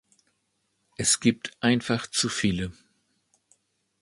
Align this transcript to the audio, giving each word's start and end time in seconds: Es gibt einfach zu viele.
Es 0.97 1.19
gibt 1.19 1.51
einfach 1.61 2.07
zu 2.07 2.27
viele. 2.27 2.73